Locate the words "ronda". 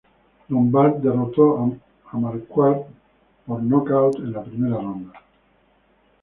4.77-5.13